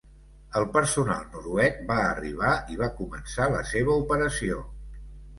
[0.59, 4.57] El personal noruec va arribar i va començar la seva operació.